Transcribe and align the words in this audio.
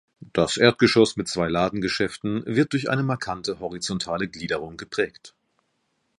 Das 0.33 0.57
Erdgeschoss 0.57 1.15
mit 1.15 1.27
zwei 1.27 1.47
Ladengeschäften 1.47 2.43
wird 2.47 2.73
durch 2.73 2.89
eine 2.89 3.03
markante 3.03 3.59
horizontale 3.59 4.27
Gliederung 4.27 4.75
geprägt. 4.75 5.35